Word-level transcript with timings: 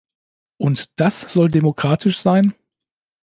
Und 0.57 0.99
das 0.99 1.19
soll 1.31 1.49
demokratisch 1.51 2.21
sein? 2.21 2.55